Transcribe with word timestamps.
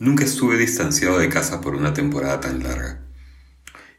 Nunca 0.00 0.22
estuve 0.22 0.56
distanciado 0.56 1.18
de 1.18 1.28
casa 1.28 1.60
por 1.60 1.74
una 1.74 1.92
temporada 1.92 2.38
tan 2.38 2.62
larga. 2.62 3.00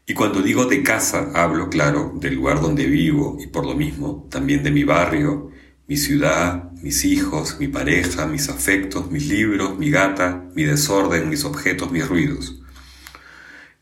Y 0.06 0.14
cuando 0.14 0.40
digo 0.40 0.64
de 0.64 0.82
casa, 0.82 1.30
hablo, 1.34 1.68
claro, 1.68 2.14
del 2.16 2.36
lugar 2.36 2.62
donde 2.62 2.86
vivo 2.86 3.36
y 3.38 3.48
por 3.48 3.66
lo 3.66 3.74
mismo 3.74 4.26
también 4.30 4.62
de 4.62 4.70
mi 4.70 4.82
barrio, 4.82 5.50
mi 5.86 5.98
ciudad, 5.98 6.72
mis 6.80 7.04
hijos, 7.04 7.58
mi 7.60 7.68
pareja, 7.68 8.26
mis 8.26 8.48
afectos, 8.48 9.10
mis 9.10 9.28
libros, 9.28 9.78
mi 9.78 9.90
gata, 9.90 10.48
mi 10.54 10.64
desorden, 10.64 11.28
mis 11.28 11.44
objetos, 11.44 11.92
mis 11.92 12.08
ruidos. 12.08 12.62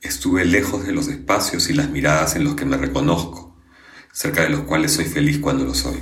Estuve 0.01 0.45
lejos 0.45 0.85
de 0.85 0.93
los 0.93 1.07
espacios 1.07 1.71
y 1.71 1.75
las 1.75 1.89
miradas 1.89 2.35
en 2.35 2.43
los 2.43 2.57
que 2.57 2.65
me 2.65 2.77
reconozco, 2.77 3.57
cerca 4.13 4.43
de 4.43 4.49
los 4.49 4.63
cuales 4.63 4.91
soy 4.91 5.05
feliz 5.05 5.39
cuando 5.39 5.65
lo 5.65 5.73
soy. 5.73 5.99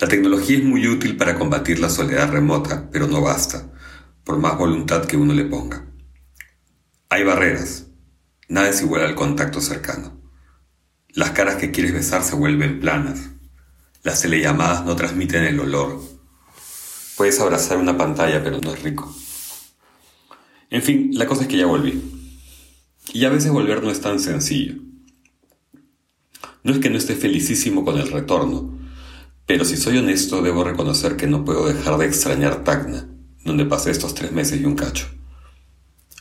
La 0.00 0.08
tecnología 0.08 0.58
es 0.58 0.64
muy 0.64 0.88
útil 0.88 1.16
para 1.16 1.38
combatir 1.38 1.78
la 1.78 1.90
soledad 1.90 2.32
remota, 2.32 2.90
pero 2.90 3.06
no 3.06 3.20
basta 3.20 3.70
por 4.26 4.38
más 4.40 4.58
voluntad 4.58 5.04
que 5.04 5.16
uno 5.16 5.32
le 5.32 5.44
ponga. 5.44 5.86
Hay 7.08 7.22
barreras. 7.22 7.86
Nada 8.48 8.68
es 8.68 8.82
igual 8.82 9.02
al 9.02 9.14
contacto 9.14 9.60
cercano. 9.60 10.20
Las 11.10 11.30
caras 11.30 11.56
que 11.56 11.70
quieres 11.70 11.92
besar 11.92 12.24
se 12.24 12.34
vuelven 12.34 12.80
planas. 12.80 13.30
Las 14.02 14.20
telellamadas 14.20 14.84
no 14.84 14.96
transmiten 14.96 15.44
el 15.44 15.60
olor. 15.60 16.02
Puedes 17.16 17.38
abrazar 17.38 17.78
una 17.78 17.96
pantalla, 17.96 18.42
pero 18.42 18.60
no 18.60 18.74
es 18.74 18.82
rico. 18.82 19.14
En 20.70 20.82
fin, 20.82 21.10
la 21.12 21.26
cosa 21.26 21.42
es 21.42 21.48
que 21.48 21.58
ya 21.58 21.66
volví. 21.66 22.02
Y 23.12 23.24
a 23.26 23.30
veces 23.30 23.52
volver 23.52 23.84
no 23.84 23.92
es 23.92 24.00
tan 24.00 24.18
sencillo. 24.18 24.74
No 26.64 26.72
es 26.72 26.80
que 26.80 26.90
no 26.90 26.98
esté 26.98 27.14
felicísimo 27.14 27.84
con 27.84 27.96
el 27.96 28.10
retorno, 28.10 28.76
pero 29.46 29.64
si 29.64 29.76
soy 29.76 29.98
honesto 29.98 30.42
debo 30.42 30.64
reconocer 30.64 31.14
que 31.14 31.28
no 31.28 31.44
puedo 31.44 31.68
dejar 31.68 31.96
de 31.98 32.06
extrañar 32.06 32.64
Tacna 32.64 33.06
donde 33.46 33.64
pasé 33.64 33.90
estos 33.90 34.14
tres 34.14 34.32
meses 34.32 34.60
y 34.60 34.64
un 34.64 34.74
cacho. 34.74 35.06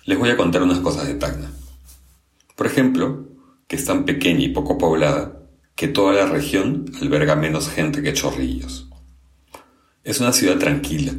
Les 0.06 0.18
voy 0.18 0.30
a 0.30 0.38
contar 0.38 0.62
unas 0.62 0.80
cosas 0.80 1.08
de 1.08 1.16
Tacna. 1.16 1.52
Por 2.56 2.68
ejemplo, 2.68 3.26
que 3.68 3.76
es 3.76 3.86
tan 3.86 4.06
pequeña 4.06 4.42
y 4.42 4.50
poco 4.50 4.78
poblada 4.78 5.42
que 5.76 5.88
toda 5.88 6.14
la 6.14 6.28
región 6.28 6.86
alberga 7.02 7.36
menos 7.36 7.70
gente 7.70 8.02
que 8.02 8.14
Chorrillos. 8.14 8.90
Es 10.04 10.20
una 10.20 10.32
ciudad 10.32 10.58
tranquila. 10.58 11.14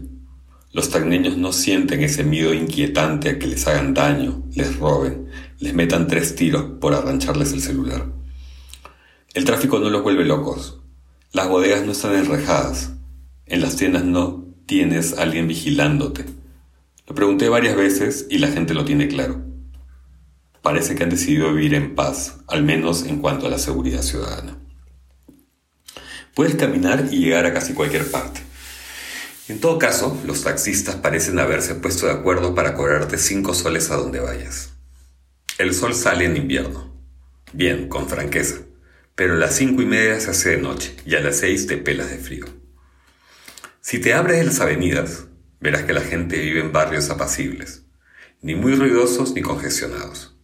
Los 0.73 0.91
tacneños 0.91 1.37
no 1.37 1.53
sienten 1.53 2.03
ese 2.03 2.23
miedo 2.23 2.55
inquietante 2.55 3.29
a 3.29 3.39
que 3.39 3.49
les 3.49 3.67
hagan 3.67 3.93
daño, 3.93 4.45
les 4.55 4.77
roben, 4.77 5.29
les 5.59 5.75
metan 5.75 6.07
tres 6.07 6.37
tiros 6.37 6.65
por 6.81 6.95
arrancharles 6.95 7.53
el 7.53 7.63
celular. 7.63 8.07
El 9.35 9.45
tráfico 9.45 9.79
no 9.79 9.91
los 9.91 10.03
vuelve 10.03 10.25
locos. 10.25 10.81
Las 11.33 11.49
bodegas 11.49 11.85
no 11.85 11.93
están 11.93 12.15
enrejadas. 12.15 12.93
En 13.47 13.61
las 13.61 13.77
tiendas 13.77 14.05
no 14.05 14.46
tienes 14.67 15.15
a 15.15 15.23
alguien 15.23 15.49
vigilándote. 15.49 16.27
Lo 17.07 17.15
pregunté 17.15 17.49
varias 17.49 17.77
veces 17.77 18.27
y 18.29 18.39
la 18.39 18.49
gente 18.49 18.75
lo 18.75 18.85
tiene 18.85 19.09
claro. 19.09 19.45
Parece 20.61 20.97
que 20.97 21.05
han 21.05 21.11
decidido 21.11 21.53
vivir 21.53 21.75
en 21.75 21.95
paz, 21.95 22.39
al 22.49 22.65
menos 22.65 23.05
en 23.05 23.21
cuanto 23.21 23.47
a 23.47 23.51
la 23.51 23.59
seguridad 23.59 24.03
ciudadana. 24.03 24.59
Puedes 26.35 26.57
caminar 26.57 27.09
y 27.13 27.19
llegar 27.19 27.47
a 27.47 27.55
casi 27.55 27.73
cualquier 27.73 28.11
parte. 28.11 28.41
En 29.49 29.61
todo 29.61 29.79
caso, 29.79 30.21
los 30.27 30.43
taxistas 30.43 30.97
parecen 30.97 31.39
haberse 31.39 31.77
puesto 31.77 32.07
de 32.07 32.13
acuerdo 32.13 32.57
para 32.57 32.75
cobrarte 32.75 33.17
cinco 33.17 33.55
soles 33.55 33.91
a 33.93 33.97
donde 33.97 34.19
vayas. 34.19 34.71
El 35.59 35.73
sol 35.73 35.95
sale 35.95 36.25
en 36.25 36.37
invierno. 36.37 36.93
Bien, 37.53 37.89
con 37.89 38.09
franqueza. 38.09 38.57
Pero 39.15 39.35
a 39.35 39.37
las 39.37 39.55
cinco 39.55 39.83
y 39.83 39.87
media 39.87 40.19
se 40.19 40.31
hace 40.31 40.51
de 40.51 40.59
noche 40.59 40.97
y 41.07 41.15
a 41.15 41.21
las 41.21 41.37
seis 41.37 41.69
te 41.69 41.79
pelas 41.79 42.11
de 42.11 42.19
frío. 42.19 42.47
Si 43.87 44.01
te 44.01 44.15
abres 44.15 44.45
las 44.45 44.59
avenidas, 44.59 45.29
verás 45.61 45.85
que 45.85 45.93
la 45.93 46.01
gente 46.01 46.41
vive 46.41 46.59
en 46.59 46.73
barrios 46.73 47.09
apacibles, 47.09 47.85
ni 48.43 48.57
muy 48.57 48.75
ruidosos 48.75 49.33
ni 49.33 49.43
congestionados. 49.43 50.37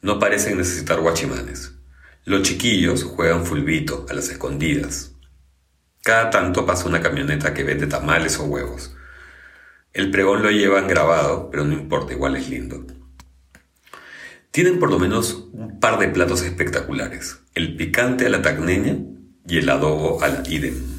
No 0.00 0.18
parecen 0.18 0.58
necesitar 0.58 0.98
guachimanes. 0.98 1.76
Los 2.24 2.42
chiquillos 2.42 3.04
juegan 3.04 3.46
fulbito 3.46 4.04
a 4.10 4.14
las 4.14 4.30
escondidas. 4.30 5.14
Cada 6.02 6.30
tanto 6.30 6.66
pasa 6.66 6.88
una 6.88 7.00
camioneta 7.00 7.54
que 7.54 7.62
vende 7.62 7.86
tamales 7.86 8.40
o 8.40 8.46
huevos. 8.46 8.96
El 9.92 10.10
pregón 10.10 10.42
lo 10.42 10.50
llevan 10.50 10.88
grabado, 10.88 11.50
pero 11.52 11.64
no 11.64 11.74
importa, 11.74 12.14
igual 12.14 12.34
es 12.34 12.48
lindo. 12.48 12.84
Tienen 14.50 14.80
por 14.80 14.90
lo 14.90 14.98
menos 14.98 15.50
un 15.52 15.78
par 15.78 16.00
de 16.00 16.08
platos 16.08 16.42
espectaculares, 16.42 17.42
el 17.54 17.76
picante 17.76 18.26
a 18.26 18.28
la 18.28 18.42
tacneña 18.42 18.96
y 19.46 19.58
el 19.58 19.68
adobo 19.68 20.20
a 20.20 20.26
la 20.26 20.42
idem. 20.48 20.91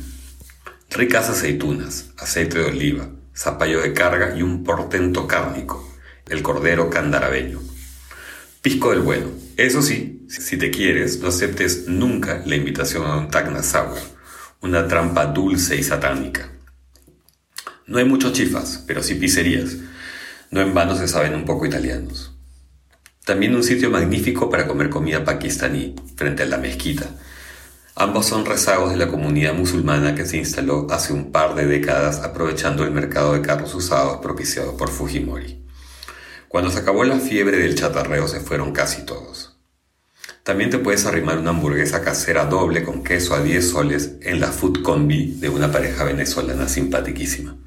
Ricas 0.95 1.27
aceitunas, 1.27 2.11
aceite 2.19 2.59
de 2.59 2.65
oliva, 2.65 3.09
zapallo 3.35 3.81
de 3.81 3.93
carga 3.93 4.37
y 4.37 4.43
un 4.43 4.63
portento 4.63 5.25
cárnico, 5.25 5.91
el 6.29 6.43
cordero 6.43 6.91
candarabeño. 6.91 7.59
Pisco 8.61 8.91
del 8.91 8.99
bueno. 8.99 9.31
Eso 9.57 9.81
sí, 9.81 10.27
si 10.29 10.55
te 10.55 10.69
quieres, 10.69 11.19
no 11.19 11.29
aceptes 11.29 11.87
nunca 11.87 12.43
la 12.45 12.55
invitación 12.55 13.07
a 13.07 13.17
un 13.17 13.31
tacna 13.31 13.63
sour, 13.63 13.97
una 14.61 14.87
trampa 14.87 15.25
dulce 15.25 15.75
y 15.75 15.81
satánica. 15.81 16.51
No 17.87 17.97
hay 17.97 18.05
muchos 18.05 18.33
chifas, 18.33 18.83
pero 18.85 19.01
sí 19.01 19.15
pizzerías. 19.15 19.77
No 20.51 20.61
en 20.61 20.75
vano 20.75 20.95
se 20.95 21.07
saben 21.07 21.33
un 21.33 21.45
poco 21.45 21.65
italianos. 21.65 22.35
También 23.25 23.55
un 23.55 23.63
sitio 23.63 23.89
magnífico 23.89 24.47
para 24.47 24.67
comer 24.67 24.91
comida 24.91 25.25
pakistaní, 25.25 25.95
frente 26.15 26.43
a 26.43 26.45
la 26.45 26.59
mezquita, 26.59 27.09
Ambos 27.95 28.25
son 28.25 28.45
rezagos 28.45 28.89
de 28.89 28.97
la 28.97 29.07
comunidad 29.07 29.53
musulmana 29.53 30.15
que 30.15 30.25
se 30.25 30.37
instaló 30.37 30.87
hace 30.89 31.13
un 31.13 31.31
par 31.31 31.53
de 31.53 31.67
décadas 31.67 32.21
aprovechando 32.21 32.83
el 32.83 32.89
mercado 32.89 33.33
de 33.33 33.41
carros 33.41 33.75
usados 33.75 34.17
propiciado 34.17 34.75
por 34.77 34.89
Fujimori. 34.89 35.63
Cuando 36.47 36.71
se 36.71 36.79
acabó 36.79 37.03
la 37.03 37.19
fiebre 37.19 37.57
del 37.57 37.75
chatarreo 37.75 38.27
se 38.27 38.39
fueron 38.39 38.71
casi 38.73 39.05
todos. 39.05 39.59
También 40.41 40.71
te 40.71 40.79
puedes 40.79 41.05
arrimar 41.05 41.37
una 41.37 41.51
hamburguesa 41.51 42.01
casera 42.01 42.45
doble 42.45 42.83
con 42.83 43.03
queso 43.03 43.35
a 43.35 43.43
10 43.43 43.69
soles 43.69 44.13
en 44.21 44.39
la 44.39 44.47
Food 44.47 44.81
Combi 44.81 45.35
de 45.39 45.49
una 45.49 45.71
pareja 45.71 46.03
venezolana 46.03 46.67
simpaticísima. 46.67 47.57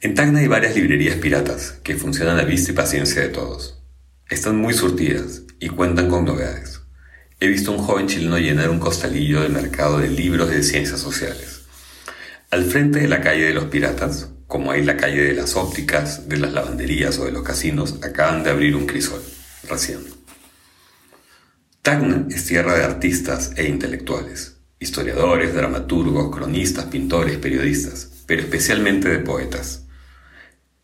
En 0.00 0.14
Tacna 0.14 0.40
hay 0.40 0.48
varias 0.48 0.76
librerías 0.76 1.16
piratas 1.16 1.80
que 1.82 1.96
funcionan 1.96 2.38
a 2.38 2.44
vista 2.44 2.72
y 2.72 2.74
paciencia 2.74 3.22
de 3.22 3.28
todos. 3.28 3.82
Están 4.28 4.56
muy 4.56 4.74
surtidas 4.74 5.44
y 5.58 5.70
cuentan 5.70 6.10
con 6.10 6.26
novedades. 6.26 6.75
He 7.38 7.48
visto 7.48 7.70
un 7.70 7.78
joven 7.78 8.06
chileno 8.06 8.38
llenar 8.38 8.70
un 8.70 8.78
costalillo 8.78 9.42
de 9.42 9.50
mercado 9.50 9.98
de 9.98 10.08
libros 10.08 10.48
de 10.48 10.62
ciencias 10.62 11.00
sociales. 11.00 11.66
Al 12.50 12.64
frente 12.64 13.00
de 13.00 13.08
la 13.08 13.20
calle 13.20 13.44
de 13.44 13.52
los 13.52 13.64
piratas, 13.64 14.30
como 14.46 14.70
hay 14.70 14.82
la 14.82 14.96
calle 14.96 15.22
de 15.22 15.34
las 15.34 15.54
ópticas, 15.54 16.30
de 16.30 16.38
las 16.38 16.54
lavanderías 16.54 17.18
o 17.18 17.26
de 17.26 17.32
los 17.32 17.42
casinos, 17.42 17.96
acaban 18.02 18.42
de 18.42 18.48
abrir 18.48 18.74
un 18.74 18.86
crisol, 18.86 19.20
recién. 19.68 19.98
Tacna 21.82 22.26
es 22.30 22.46
tierra 22.46 22.74
de 22.74 22.84
artistas 22.84 23.52
e 23.56 23.68
intelectuales, 23.68 24.56
historiadores, 24.80 25.52
dramaturgos, 25.52 26.34
cronistas, 26.34 26.86
pintores, 26.86 27.36
periodistas, 27.36 28.12
pero 28.24 28.40
especialmente 28.40 29.10
de 29.10 29.18
poetas. 29.18 29.84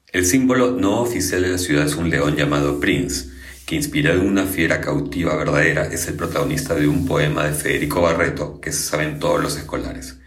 El 0.09 0.27
símbolo 0.27 0.73
no 0.73 1.01
oficial 1.01 1.41
de 1.41 1.49
la 1.49 1.59
ciudad 1.59 1.87
es 1.87 1.97
un 1.97 2.11
león 2.11 2.37
llamado 2.37 2.79
Prince, 2.79 3.32
que 3.67 3.77
inspirado 3.77 4.21
en 4.21 4.29
una 4.29 4.47
fiera 4.47 4.81
cautiva 4.81 5.37
verdadera, 5.37 5.87
es 5.87 6.09
el 6.09 6.15
protagonista 6.15 6.75
de 6.75 6.89
un 6.89 7.07
poema 7.07 7.47
de 7.47 7.53
Federico 7.53 8.01
Barreto 8.03 8.61
que 8.61 8.73
se 8.73 8.83
saben 8.83 9.19
todos 9.19 9.43
los 9.43 9.57
escolares. 9.57 10.19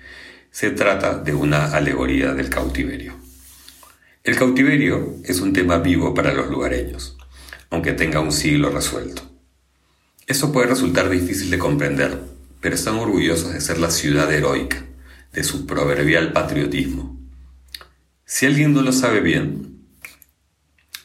Se 0.51 0.71
trata 0.71 1.17
de 1.17 1.33
una 1.33 1.65
alegoría 1.75 2.33
del 2.33 2.49
cautiverio. 2.49 3.13
El 4.23 4.37
cautiverio 4.37 5.15
es 5.23 5.41
un 5.41 5.53
tema 5.53 5.77
vivo 5.77 6.13
para 6.13 6.33
los 6.33 6.49
lugareños, 6.49 7.17
aunque 7.69 7.93
tenga 7.93 8.21
un 8.21 8.31
siglo 8.31 8.69
resuelto. 8.69 9.21
Eso 10.27 10.51
puede 10.51 10.67
resultar 10.67 11.09
difícil 11.09 11.51
de 11.51 11.59
comprender, 11.59 12.19
pero 12.59 12.73
están 12.73 12.95
orgullosos 12.95 13.53
de 13.53 13.61
ser 13.61 13.77
la 13.77 13.91
ciudad 13.91 14.33
heroica, 14.33 14.83
de 15.33 15.43
su 15.43 15.67
proverbial 15.67 16.33
patriotismo. 16.33 17.19
Si 18.25 18.47
alguien 18.47 18.73
no 18.73 18.81
lo 18.81 18.91
sabe 18.91 19.19
bien, 19.19 19.74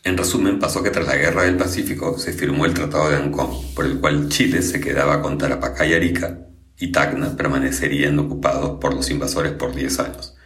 en 0.02 0.17
resumen, 0.17 0.58
pasó 0.58 0.82
que 0.82 0.91
tras 0.91 1.06
la 1.06 1.17
Guerra 1.17 1.43
del 1.43 1.56
Pacífico 1.56 2.19
se 2.19 2.32
firmó 2.32 2.64
el 2.64 2.73
Tratado 2.73 3.11
de 3.11 3.17
Ancón, 3.17 3.50
por 3.75 3.85
el 3.85 4.00
cual 4.00 4.29
Chile 4.31 4.62
se 4.62 4.81
quedaba 4.81 5.20
con 5.20 5.37
Tarapacá 5.37 5.85
y 5.85 5.93
Arica, 5.93 6.38
y 6.79 6.91
Tacna 6.91 7.37
permanecerían 7.37 8.19
ocupados 8.19 8.81
por 8.81 8.94
los 8.94 9.11
invasores 9.11 9.52
por 9.52 9.75
10 9.75 10.00
años. 10.00 10.37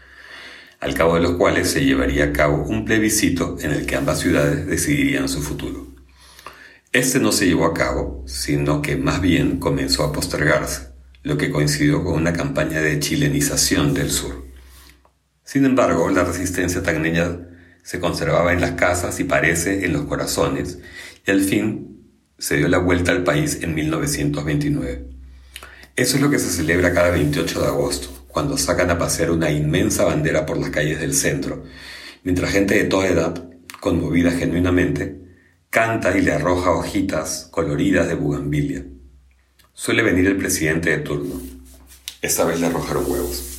al 0.80 0.92
cabo 0.92 1.14
de 1.14 1.22
los 1.22 1.36
cuales 1.36 1.70
se 1.70 1.82
llevaría 1.82 2.24
a 2.24 2.32
cabo 2.32 2.62
un 2.64 2.84
plebiscito 2.84 3.56
en 3.60 3.70
el 3.70 3.86
que 3.86 3.96
ambas 3.96 4.20
ciudades 4.20 4.66
decidirían 4.66 5.30
su 5.30 5.40
futuro. 5.40 5.86
Este 6.92 7.20
no 7.20 7.32
se 7.32 7.46
llevó 7.46 7.64
a 7.64 7.72
cabo, 7.72 8.22
sino 8.26 8.82
que 8.82 8.96
más 8.96 9.22
bien 9.22 9.60
comenzó 9.60 10.04
a 10.04 10.12
postergarse, 10.12 10.88
lo 11.22 11.38
que 11.38 11.50
coincidió 11.50 12.04
con 12.04 12.14
una 12.14 12.34
campaña 12.34 12.82
de 12.82 13.00
chilenización 13.00 13.94
del 13.94 14.10
sur. 14.10 14.44
Sin 15.42 15.64
embargo, 15.64 16.10
la 16.10 16.24
resistencia 16.24 16.82
tagneña 16.82 17.53
se 17.84 18.00
conservaba 18.00 18.54
en 18.54 18.62
las 18.62 18.72
casas 18.72 19.20
y 19.20 19.24
parece 19.24 19.84
en 19.84 19.92
los 19.92 20.06
corazones, 20.06 20.78
y 21.24 21.30
al 21.30 21.42
fin 21.42 22.08
se 22.38 22.56
dio 22.56 22.66
la 22.66 22.78
vuelta 22.78 23.12
al 23.12 23.22
país 23.22 23.58
en 23.62 23.74
1929. 23.74 25.04
Eso 25.94 26.16
es 26.16 26.22
lo 26.22 26.30
que 26.30 26.38
se 26.38 26.50
celebra 26.50 26.94
cada 26.94 27.10
28 27.10 27.60
de 27.60 27.66
agosto, 27.66 28.26
cuando 28.26 28.56
sacan 28.56 28.90
a 28.90 28.98
pasear 28.98 29.30
una 29.30 29.50
inmensa 29.50 30.04
bandera 30.04 30.46
por 30.46 30.56
las 30.56 30.70
calles 30.70 30.98
del 30.98 31.14
centro, 31.14 31.62
mientras 32.24 32.50
gente 32.50 32.74
de 32.74 32.84
toda 32.84 33.06
edad, 33.06 33.48
conmovida 33.80 34.32
genuinamente, 34.32 35.20
canta 35.68 36.16
y 36.16 36.22
le 36.22 36.32
arroja 36.32 36.70
hojitas 36.70 37.48
coloridas 37.50 38.08
de 38.08 38.14
bugambilia. 38.14 38.86
Suele 39.74 40.02
venir 40.02 40.26
el 40.26 40.38
presidente 40.38 40.88
de 40.88 40.98
turno. 40.98 41.38
Esta 42.22 42.44
vez 42.44 42.60
le 42.60 42.66
arrojaron 42.66 43.04
huevos. 43.06 43.53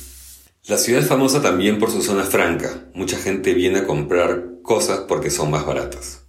La 0.68 0.78
ciudad 0.78 1.00
es 1.00 1.06
famosa 1.06 1.40
también 1.40 1.78
por 1.78 1.92
su 1.92 2.02
zona 2.02 2.24
franca. 2.24 2.88
Mucha 2.92 3.16
gente 3.18 3.54
viene 3.54 3.78
a 3.78 3.86
comprar 3.86 4.62
cosas 4.62 5.02
porque 5.06 5.30
son 5.30 5.48
más 5.48 5.64
baratas. 5.64 6.24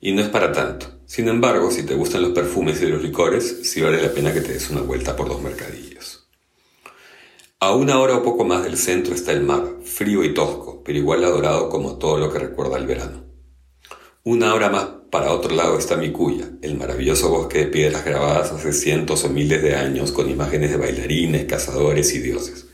Y 0.00 0.10
no 0.10 0.22
es 0.22 0.28
para 0.28 0.50
tanto. 0.50 0.88
Sin 1.06 1.28
embargo, 1.28 1.70
si 1.70 1.84
te 1.84 1.94
gustan 1.94 2.22
los 2.22 2.32
perfumes 2.32 2.82
y 2.82 2.86
los 2.86 3.00
licores, 3.00 3.60
sí 3.62 3.80
vale 3.80 4.02
la 4.02 4.10
pena 4.10 4.34
que 4.34 4.40
te 4.40 4.54
des 4.54 4.70
una 4.70 4.80
vuelta 4.80 5.14
por 5.14 5.28
los 5.28 5.40
mercadillos. 5.40 6.28
A 7.60 7.76
una 7.76 8.00
hora 8.00 8.16
o 8.16 8.24
poco 8.24 8.44
más 8.44 8.64
del 8.64 8.76
centro 8.76 9.14
está 9.14 9.30
el 9.30 9.44
mar, 9.44 9.64
frío 9.84 10.24
y 10.24 10.34
tosco, 10.34 10.82
pero 10.84 10.98
igual 10.98 11.22
adorado 11.22 11.68
como 11.68 11.96
todo 11.96 12.18
lo 12.18 12.32
que 12.32 12.40
recuerda 12.40 12.78
el 12.78 12.88
verano. 12.88 13.22
Una 14.24 14.52
hora 14.52 14.68
más 14.68 14.88
para 15.12 15.30
otro 15.30 15.54
lado 15.54 15.78
está 15.78 15.96
Mikuya, 15.96 16.50
el 16.60 16.76
maravilloso 16.76 17.30
bosque 17.30 17.58
de 17.58 17.66
piedras 17.66 18.04
grabadas 18.04 18.50
hace 18.50 18.72
cientos 18.72 19.22
o 19.22 19.28
miles 19.28 19.62
de 19.62 19.76
años 19.76 20.10
con 20.10 20.28
imágenes 20.28 20.72
de 20.72 20.76
bailarines, 20.76 21.44
cazadores 21.44 22.12
y 22.16 22.18
dioses. 22.18 22.65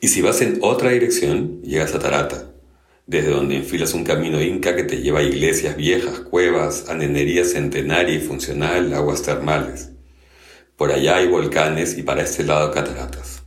Y 0.00 0.08
si 0.08 0.22
vas 0.22 0.40
en 0.42 0.58
otra 0.62 0.90
dirección, 0.90 1.60
llegas 1.62 1.94
a 1.94 1.98
Tarata, 1.98 2.52
desde 3.06 3.30
donde 3.30 3.56
enfilas 3.56 3.94
un 3.94 4.04
camino 4.04 4.40
inca 4.40 4.76
que 4.76 4.84
te 4.84 5.00
lleva 5.00 5.20
a 5.20 5.24
iglesias 5.24 5.76
viejas, 5.76 6.20
cuevas, 6.20 6.88
anenería 6.88 7.44
centenaria 7.44 8.14
y 8.14 8.20
funcional, 8.20 8.92
aguas 8.94 9.22
termales. 9.22 9.90
Por 10.76 10.92
allá 10.92 11.16
hay 11.16 11.26
volcanes 11.26 11.98
y 11.98 12.04
para 12.04 12.22
este 12.22 12.44
lado 12.44 12.70
cataratas. 12.70 13.42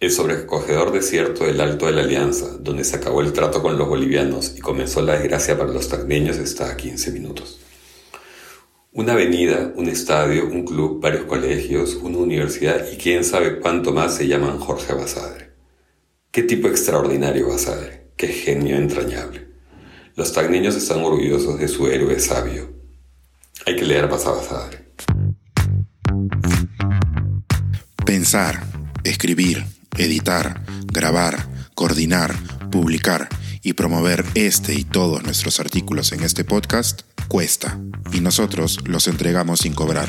El 0.00 0.10
sobrecogedor 0.10 0.90
desierto 0.90 1.44
del 1.44 1.60
Alto 1.60 1.86
de 1.86 1.92
la 1.92 2.02
Alianza, 2.02 2.56
donde 2.58 2.82
se 2.82 2.96
acabó 2.96 3.20
el 3.20 3.32
trato 3.32 3.62
con 3.62 3.78
los 3.78 3.88
bolivianos 3.88 4.54
y 4.56 4.60
comenzó 4.60 5.00
la 5.02 5.14
desgracia 5.14 5.56
para 5.56 5.72
los 5.72 5.88
tagneños, 5.88 6.38
está 6.38 6.70
a 6.70 6.76
15 6.76 7.12
minutos. 7.12 7.60
Una 8.92 9.12
avenida, 9.12 9.72
un 9.76 9.88
estadio, 9.88 10.46
un 10.46 10.64
club, 10.64 11.00
varios 11.00 11.24
colegios, 11.24 11.94
una 11.94 12.18
universidad 12.18 12.84
y 12.92 12.96
quién 12.96 13.22
sabe 13.22 13.60
cuánto 13.60 13.92
más 13.92 14.16
se 14.16 14.26
llaman 14.26 14.58
Jorge 14.58 14.92
Basadre. 14.94 15.47
Qué 16.30 16.42
tipo 16.42 16.68
extraordinario 16.68 17.48
Basadre. 17.48 18.10
Qué 18.16 18.28
genio 18.28 18.76
entrañable. 18.76 19.48
Los 20.14 20.32
tagneños 20.32 20.74
están 20.74 21.02
orgullosos 21.02 21.58
de 21.58 21.68
su 21.68 21.86
héroe 21.88 22.20
sabio. 22.20 22.70
Hay 23.64 23.76
que 23.76 23.84
leer 23.84 24.10
más 24.10 24.26
a 24.26 24.70
Pensar, 28.04 28.62
escribir, 29.04 29.64
editar, 29.96 30.62
grabar, 30.92 31.48
coordinar, 31.74 32.34
publicar 32.70 33.28
y 33.62 33.72
promover 33.72 34.24
este 34.34 34.74
y 34.74 34.84
todos 34.84 35.22
nuestros 35.22 35.60
artículos 35.60 36.12
en 36.12 36.22
este 36.22 36.44
podcast 36.44 37.02
cuesta 37.28 37.80
y 38.12 38.20
nosotros 38.20 38.80
los 38.84 39.08
entregamos 39.08 39.60
sin 39.60 39.74
cobrar. 39.74 40.08